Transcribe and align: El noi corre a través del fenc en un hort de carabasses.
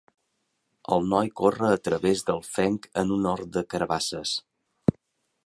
El 0.95 1.03
noi 1.09 1.29
corre 1.41 1.69
a 1.73 1.81
través 1.89 2.23
del 2.31 2.41
fenc 2.49 2.89
en 3.03 3.13
un 3.19 3.29
hort 3.35 3.53
de 3.59 3.65
carabasses. 3.75 4.35